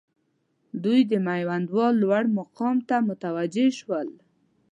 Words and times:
دوی 0.83 0.99
د 1.11 1.13
میوندوال 1.27 1.93
لوړ 2.03 2.23
مقام 2.39 2.77
ته 2.87 2.95
متوجه 3.07 3.67
شول. 3.79 4.09